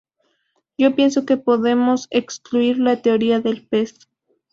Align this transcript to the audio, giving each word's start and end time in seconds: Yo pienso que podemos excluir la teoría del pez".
Yo 0.79 0.95
pienso 0.95 1.27
que 1.27 1.37
podemos 1.37 2.07
excluir 2.09 2.79
la 2.79 3.03
teoría 3.03 3.39
del 3.39 3.67
pez". 3.67 4.09